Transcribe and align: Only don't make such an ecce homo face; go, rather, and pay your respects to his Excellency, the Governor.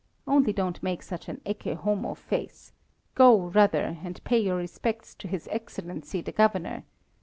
Only 0.25 0.51
don't 0.51 0.81
make 0.81 1.03
such 1.03 1.29
an 1.29 1.41
ecce 1.45 1.75
homo 1.75 2.15
face; 2.15 2.73
go, 3.13 3.37
rather, 3.49 3.99
and 4.03 4.23
pay 4.23 4.39
your 4.39 4.55
respects 4.57 5.13
to 5.13 5.27
his 5.27 5.47
Excellency, 5.51 6.21
the 6.21 6.31
Governor. 6.31 6.85